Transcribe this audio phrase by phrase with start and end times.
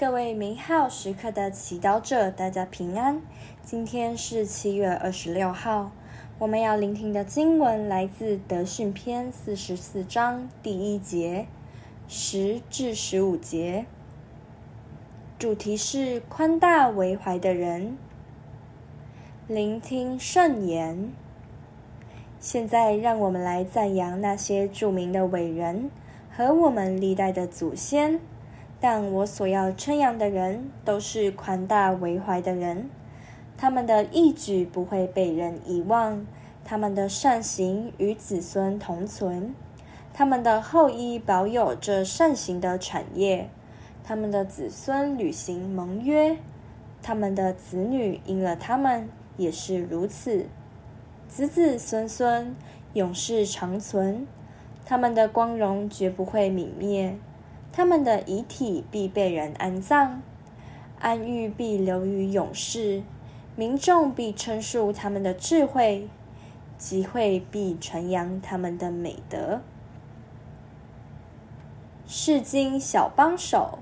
[0.00, 3.20] 各位美好时刻的祈祷者，大家平安。
[3.62, 5.90] 今天是七月二十六号，
[6.38, 11.46] 我们要聆听的经文来自《德训篇》四十四章第一节
[12.08, 13.84] 十至十五节，
[15.38, 17.98] 主题是宽大为怀的人。
[19.46, 21.12] 聆听圣言。
[22.40, 25.90] 现在，让我们来赞扬那些著名的伟人
[26.34, 28.18] 和我们历代的祖先。
[28.80, 32.88] 但我所要称扬的人，都是宽大为怀的人。
[33.58, 36.26] 他们的义举不会被人遗忘，
[36.64, 39.54] 他们的善行与子孙同存，
[40.14, 43.50] 他们的后裔保有这善行的产业，
[44.02, 46.38] 他们的子孙履行盟约，
[47.02, 50.46] 他们的子女因了他们也是如此，
[51.28, 52.56] 子子孙孙
[52.94, 54.26] 永世长存，
[54.86, 57.18] 他们的光荣绝不会泯灭。
[57.72, 60.20] 他们的遗体必被人安葬，
[60.98, 63.02] 安愈必留于永世，
[63.54, 66.08] 民众必称述他们的智慧，
[66.76, 69.60] 集会必传扬他们的美德。
[72.06, 73.78] 世经小帮手，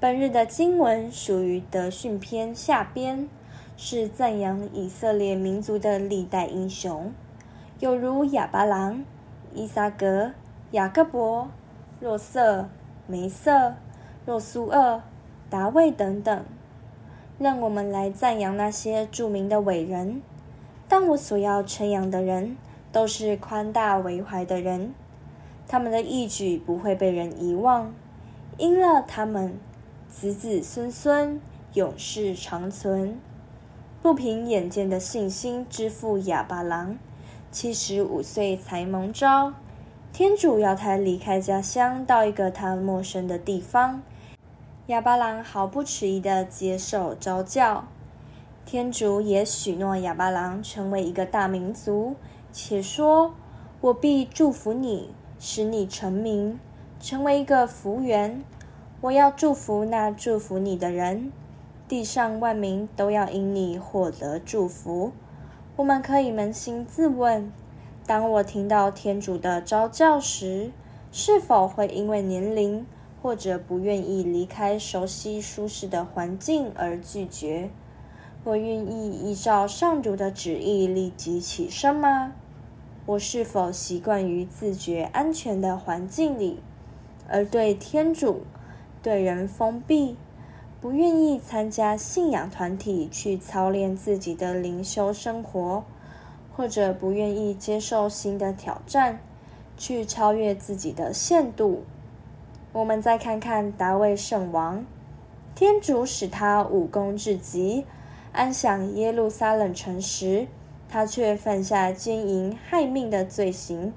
[0.00, 3.28] 本日的经文属于德训篇下边，
[3.76, 7.12] 是赞扬以色列民族的历代英雄，
[7.78, 9.04] 有如亚巴郎、
[9.54, 10.32] 伊撒格、
[10.72, 11.48] 雅各伯。
[12.04, 12.68] 若瑟、
[13.06, 13.76] 梅瑟、
[14.26, 15.00] 若苏厄、
[15.48, 16.44] 达味等等，
[17.38, 20.20] 让我们来赞扬那些著名的伟人。
[20.86, 22.58] 但我所要称扬的人，
[22.92, 24.92] 都是宽大为怀的人，
[25.66, 27.94] 他们的义举不会被人遗忘，
[28.58, 29.58] 因了他们，
[30.06, 31.40] 子子孙孙
[31.72, 33.18] 永世长存。
[34.02, 36.98] 不凭眼见的信心支付哑巴郎，
[37.50, 39.54] 七十五岁才蒙召。
[40.14, 44.00] 天主要他离开家乡，到一个他陌生的地方。
[44.86, 47.86] 亚巴郎毫不迟疑地接受召叫。
[48.64, 52.14] 天主也许诺亚巴郎成为一个大民族，
[52.52, 53.34] 且说
[53.82, 56.60] ：“我必祝福你，使你成名，
[57.00, 58.44] 成为一个福源。
[59.00, 61.32] 我要祝福那祝福你的人，
[61.88, 65.10] 地上万民都要因你获得祝福。”
[65.74, 67.50] 我们可以扪心自问。
[68.06, 70.70] 当我听到天主的召叫时，
[71.10, 72.84] 是否会因为年龄
[73.22, 77.70] 或者不愿意离开熟悉舒适的环境而拒绝？
[78.44, 82.32] 我愿意依照上主的旨意立即起身吗？
[83.06, 86.60] 我是否习惯于自觉安全的环境里，
[87.26, 88.42] 而对天主、
[89.02, 90.16] 对人封闭，
[90.78, 95.84] 不愿意参加信仰团体去操练自己的灵修生活？
[96.56, 99.18] 或者不愿意接受新的挑战，
[99.76, 101.84] 去超越自己的限度。
[102.72, 104.84] 我们再看看达味圣王，
[105.54, 107.86] 天主使他武功至极，
[108.32, 110.48] 安享耶路撒冷城时，
[110.88, 113.92] 他却犯下奸淫害命的罪行。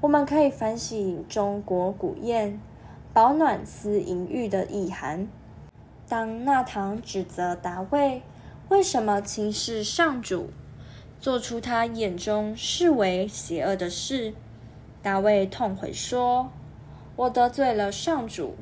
[0.00, 2.58] 我们可以反省中国古谚
[3.14, 5.26] “饱暖思淫欲”的意涵。
[6.06, 8.20] 当纳堂指责达卫
[8.68, 10.50] 为什么轻视上主，
[11.24, 14.34] 做出他眼中视为邪恶的事，
[15.00, 16.50] 大卫痛悔说
[17.16, 18.56] ：“我得罪了上主。”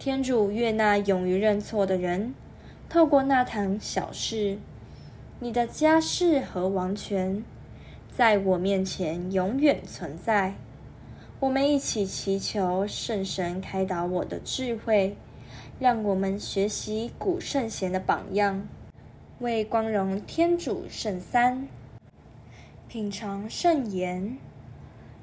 [0.00, 2.32] 天主悦纳勇于认错的人。
[2.88, 4.56] 透过那堂小事，
[5.40, 7.44] 你的家世和王权，
[8.10, 10.54] 在我面前永远存在。
[11.38, 15.18] 我们一起祈求圣神开导我的智慧，
[15.78, 18.66] 让我们学习古圣贤的榜样。
[19.40, 21.68] 为光荣天主圣三，
[22.88, 24.36] 品尝圣言。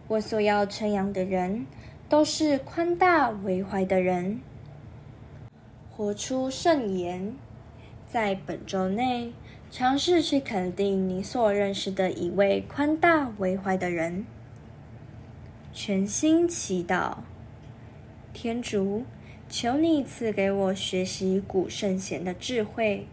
[0.07, 1.67] 我所要称扬的人，
[2.07, 4.39] 都是宽大为怀的人。
[5.91, 7.35] 活出圣言，
[8.09, 9.33] 在本周内
[9.69, 14.25] 尝试去肯定你所认识的一位宽大为怀的人。
[15.73, 17.17] 全心祈祷，
[18.31, 19.03] 天主，
[19.49, 23.07] 求你赐给我学习古圣贤的智慧。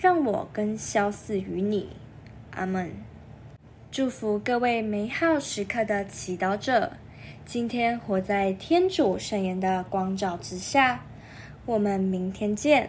[0.00, 1.90] 让我更消逝于你，
[2.52, 2.90] 阿门。
[3.90, 6.94] 祝福各位美好时刻的祈祷者，
[7.44, 11.02] 今天活在天主圣言的光照之下。
[11.66, 12.88] 我们明天见。